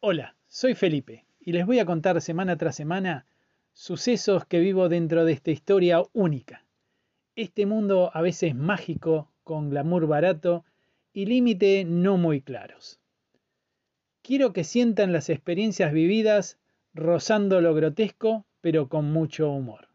[0.00, 3.26] Hola, soy Felipe y les voy a contar semana tras semana
[3.72, 6.64] sucesos que vivo dentro de esta historia única.
[7.34, 10.64] Este mundo a veces mágico, con glamour barato
[11.12, 13.00] y límite no muy claros.
[14.22, 16.60] Quiero que sientan las experiencias vividas
[16.94, 19.88] rozando lo grotesco, pero con mucho humor.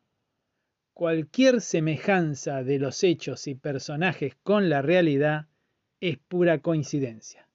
[0.93, 5.47] Cualquier semejanza de los hechos y personajes con la realidad
[6.01, 7.47] es pura coincidencia.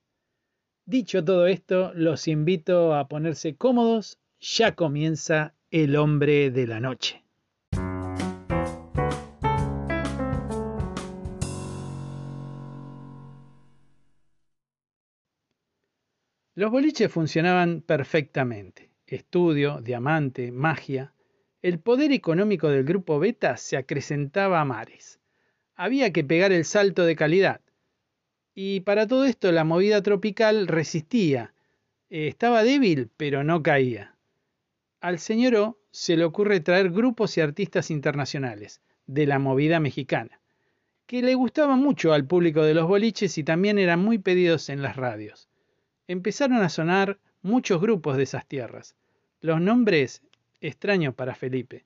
[0.89, 7.23] Dicho todo esto, los invito a ponerse cómodos, ya comienza El hombre de la noche.
[16.55, 18.91] Los boliches funcionaban perfectamente.
[19.07, 21.13] Estudio, diamante, magia.
[21.61, 25.21] El poder económico del grupo Beta se acrecentaba a mares.
[25.75, 27.61] Había que pegar el salto de calidad
[28.61, 31.55] y para todo esto la movida tropical resistía.
[32.11, 34.17] Eh, estaba débil, pero no caía.
[35.01, 40.41] Al señor O se le ocurre traer grupos y artistas internacionales de la movida mexicana,
[41.07, 44.83] que le gustaban mucho al público de los boliches y también eran muy pedidos en
[44.83, 45.49] las radios.
[46.09, 48.97] Empezaron a sonar muchos grupos de esas tierras.
[49.41, 50.21] Los nombres
[50.61, 51.85] extraños para Felipe.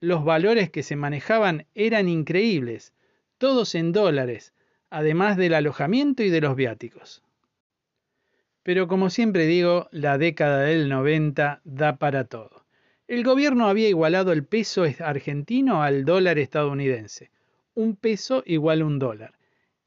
[0.00, 2.94] Los valores que se manejaban eran increíbles,
[3.38, 4.52] todos en dólares,
[4.90, 7.22] además del alojamiento y de los viáticos.
[8.62, 12.64] Pero como siempre digo, la década del 90 da para todo.
[13.08, 17.30] El gobierno había igualado el peso argentino al dólar estadounidense.
[17.74, 19.34] Un peso igual a un dólar.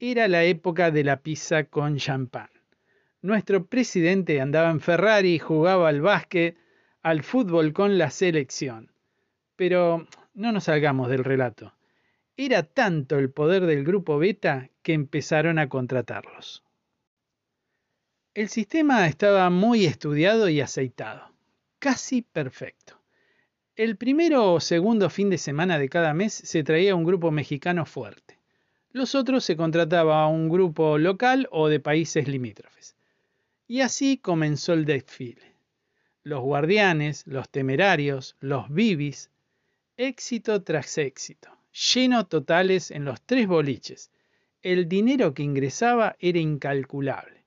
[0.00, 2.50] Era la época de la pizza con champán.
[3.22, 6.58] Nuestro presidente andaba en Ferrari, jugaba al básquet,
[7.02, 8.90] al fútbol con la selección.
[9.56, 11.72] Pero no nos salgamos del relato.
[12.36, 16.62] Era tanto el poder del grupo Beta que empezaron a contratarlos.
[18.34, 21.32] El sistema estaba muy estudiado y aceitado,
[21.80, 23.00] casi perfecto.
[23.74, 27.86] El primero o segundo fin de semana de cada mes se traía un grupo mexicano
[27.86, 28.38] fuerte.
[28.92, 32.94] Los otros se contrataba a un grupo local o de países limítrofes.
[33.66, 35.56] Y así comenzó el desfile.
[36.22, 39.30] Los guardianes, los temerarios, los bibis,
[39.96, 44.10] éxito tras éxito lleno totales en los tres boliches.
[44.64, 47.44] El dinero que ingresaba era incalculable.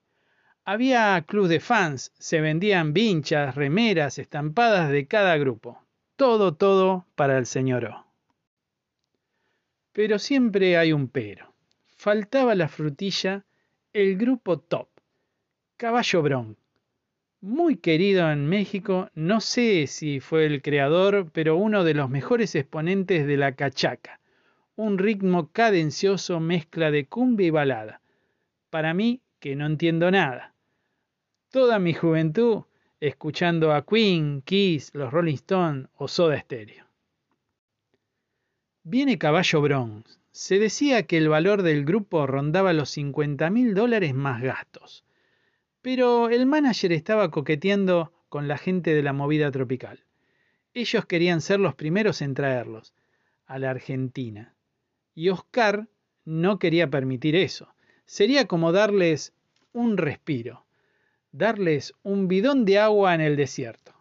[0.66, 5.82] Había club de fans, se vendían vinchas, remeras, estampadas de cada grupo.
[6.16, 8.06] Todo, todo para el señor O.
[9.94, 11.56] Pero siempre hay un pero.
[11.88, 13.46] Faltaba la frutilla,
[13.94, 14.88] el grupo top,
[15.76, 16.56] Caballo Bron.
[17.42, 22.54] Muy querido en México, no sé si fue el creador, pero uno de los mejores
[22.54, 24.20] exponentes de la cachaca
[24.78, 28.00] un ritmo cadencioso mezcla de cumbia y balada.
[28.70, 30.54] Para mí, que no entiendo nada.
[31.50, 32.62] Toda mi juventud
[33.00, 36.86] escuchando a Queen, Kiss, los Rolling Stones o Soda Stereo.
[38.84, 40.20] Viene Caballo Bronx.
[40.32, 45.04] Se decía que el valor del grupo rondaba los 50 mil dólares más gastos.
[45.82, 50.04] Pero el manager estaba coqueteando con la gente de la movida tropical.
[50.76, 52.94] Ellos querían ser los primeros en traerlos
[53.48, 54.54] a la Argentina
[55.18, 55.88] y Oscar
[56.26, 57.74] no quería permitir eso.
[58.06, 59.34] Sería como darles
[59.74, 60.64] un respiro,
[61.32, 63.96] darles un bidón de agua en el desierto,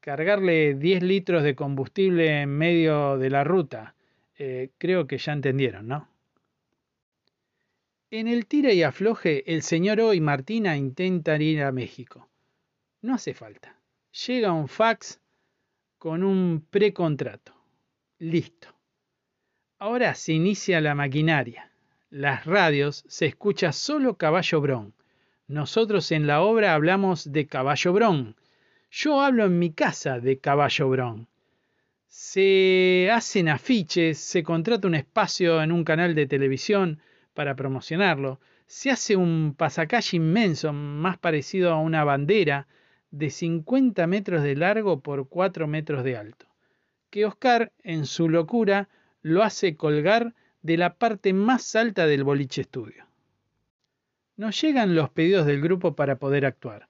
[0.00, 3.94] cargarle 10 litros de combustible en medio de la ruta.
[4.38, 6.08] Eh, creo que ya entendieron, ¿no?
[8.10, 12.28] En el tira y afloje, el señor O y Martina intentan ir a México.
[13.02, 13.78] No hace falta.
[14.26, 15.20] Llega un fax
[15.96, 17.54] con un precontrato.
[18.18, 18.75] Listo.
[19.78, 21.70] Ahora se inicia la maquinaria.
[22.08, 24.94] Las radios se escucha solo Caballo Bron.
[25.48, 28.36] Nosotros en la obra hablamos de Caballo Bron.
[28.90, 31.28] Yo hablo en mi casa de Caballo Bron.
[32.06, 37.02] Se hacen afiches, se contrata un espacio en un canal de televisión
[37.34, 42.66] para promocionarlo, se hace un pasacalle inmenso, más parecido a una bandera,
[43.10, 46.46] de 50 metros de largo por 4 metros de alto,
[47.10, 48.88] que Oscar, en su locura,
[49.26, 53.06] lo hace colgar de la parte más alta del boliche estudio.
[54.36, 56.88] Nos llegan los pedidos del grupo para poder actuar.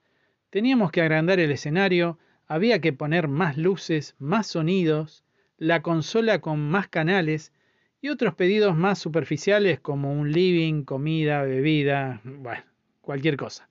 [0.50, 5.25] Teníamos que agrandar el escenario, había que poner más luces, más sonidos,
[5.56, 7.55] la consola con más canales
[8.03, 12.65] y otros pedidos más superficiales como un living, comida, bebida, bueno,
[13.00, 13.71] cualquier cosa.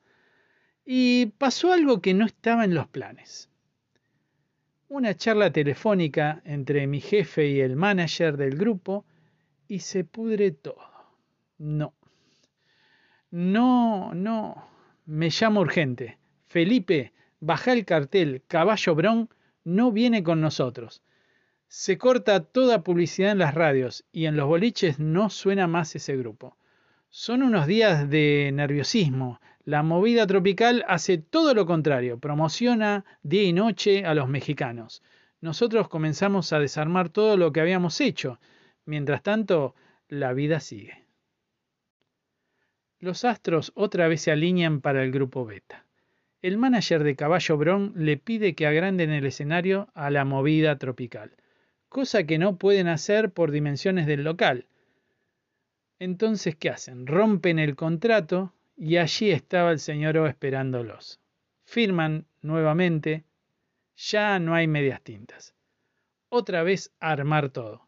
[0.83, 3.47] Y pasó algo que no estaba en los planes
[4.89, 9.05] una charla telefónica entre mi jefe y el manager del grupo
[9.67, 10.81] y se pudre todo.
[11.57, 11.93] No.
[13.31, 14.67] No, no.
[15.05, 16.17] Me llamo urgente.
[16.47, 19.29] Felipe, baja el cartel Caballo Bron
[19.63, 21.01] no viene con nosotros.
[21.67, 26.15] Se corta toda publicidad en las radios y en los boliches no suena más ese
[26.15, 26.55] grupo.
[27.09, 29.39] Son unos días de nerviosismo.
[29.65, 35.01] La movida tropical hace todo lo contrario, promociona día y noche a los mexicanos.
[35.41, 38.39] Nosotros comenzamos a desarmar todo lo que habíamos hecho.
[38.85, 39.73] Mientras tanto,
[40.07, 41.05] la vida sigue.
[42.99, 45.87] Los astros otra vez se alinean para el grupo beta.
[46.43, 51.37] El manager de Caballo Bron le pide que agranden el escenario a la movida tropical,
[51.89, 54.67] cosa que no pueden hacer por dimensiones del local.
[55.97, 57.07] Entonces, ¿qué hacen?
[57.07, 61.19] Rompen el contrato y allí estaba el señor O esperándolos.
[61.63, 63.23] Firman nuevamente.
[63.95, 65.55] Ya no hay medias tintas.
[66.29, 67.87] Otra vez armar todo.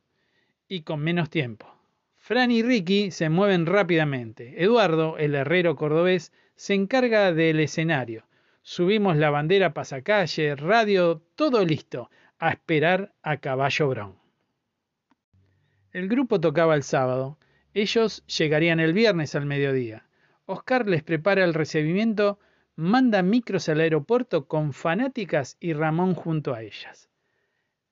[0.67, 1.67] Y con menos tiempo.
[2.15, 4.63] Fran y Ricky se mueven rápidamente.
[4.63, 8.25] Eduardo, el herrero cordobés, se encarga del escenario.
[8.61, 12.09] Subimos la bandera pasacalle, radio, todo listo.
[12.39, 14.15] A esperar a Caballo Bron.
[15.91, 17.37] El grupo tocaba el sábado
[17.77, 20.06] ellos llegarían el viernes al mediodía.
[20.47, 22.39] Oscar les prepara el recibimiento,
[22.75, 27.09] manda micros al aeropuerto con fanáticas y Ramón junto a ellas.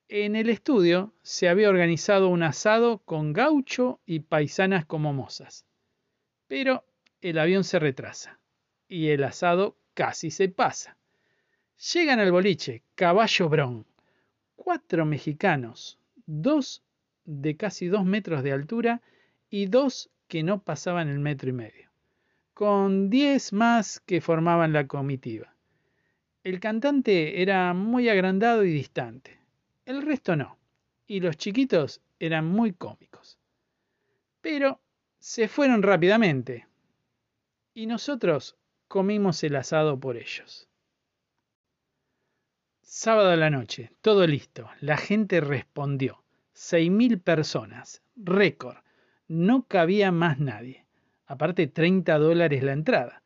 [0.08, 5.66] En el estudio se había organizado un asado con gaucho y paisanas como mozas.
[6.46, 6.84] Pero
[7.20, 8.40] el avión se retrasa
[8.88, 10.96] y el asado casi se pasa.
[11.92, 13.86] Llegan al boliche, Caballo Bron,
[14.54, 16.82] cuatro mexicanos, dos
[17.24, 19.02] de casi dos metros de altura
[19.50, 21.85] y dos que no pasaban el metro y medio,
[22.56, 25.54] con diez más que formaban la comitiva.
[26.42, 29.38] El cantante era muy agrandado y distante,
[29.84, 30.56] el resto no,
[31.06, 33.38] y los chiquitos eran muy cómicos.
[34.40, 34.80] Pero
[35.18, 36.66] se fueron rápidamente,
[37.74, 38.56] y nosotros
[38.88, 40.66] comimos el asado por ellos.
[42.80, 44.70] Sábado a la noche, todo listo.
[44.80, 46.24] La gente respondió.
[46.54, 48.78] Seis mil personas, récord
[49.28, 50.85] no cabía más nadie.
[51.26, 53.22] Aparte 30 dólares la entrada.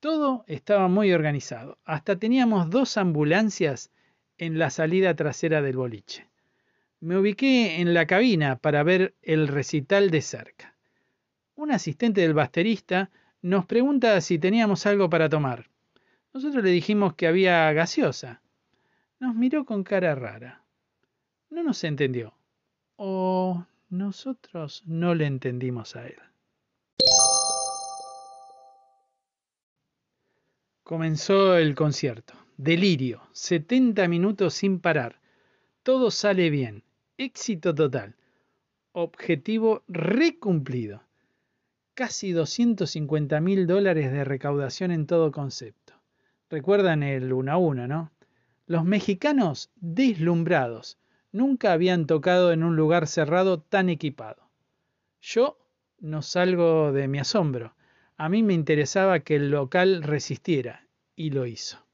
[0.00, 1.78] Todo estaba muy organizado.
[1.84, 3.90] Hasta teníamos dos ambulancias
[4.38, 6.28] en la salida trasera del boliche.
[7.00, 10.74] Me ubiqué en la cabina para ver el recital de cerca.
[11.54, 13.10] Un asistente del basterista
[13.42, 15.68] nos pregunta si teníamos algo para tomar.
[16.32, 18.42] Nosotros le dijimos que había gaseosa.
[19.20, 20.62] Nos miró con cara rara.
[21.50, 22.34] No nos entendió.
[22.96, 26.27] O nosotros no le entendimos a él.
[30.88, 32.32] Comenzó el concierto.
[32.56, 33.20] Delirio.
[33.32, 35.20] 70 minutos sin parar.
[35.82, 36.82] Todo sale bien.
[37.18, 38.16] Éxito total.
[38.92, 41.02] Objetivo recumplido.
[41.92, 45.92] Casi 250 mil dólares de recaudación en todo concepto.
[46.48, 48.10] Recuerdan el 1 a 1, ¿no?
[48.64, 50.96] Los mexicanos deslumbrados
[51.32, 54.48] nunca habían tocado en un lugar cerrado tan equipado.
[55.20, 55.58] Yo
[56.00, 57.74] no salgo de mi asombro.
[58.20, 61.86] A mí me interesaba que el local resistiera, y lo hizo.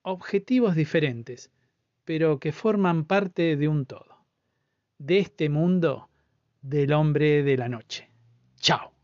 [0.00, 1.52] Objetivos diferentes,
[2.06, 4.24] pero que forman parte de un todo.
[4.96, 6.08] De este mundo
[6.62, 8.08] del hombre de la noche.
[8.56, 8.97] Chao.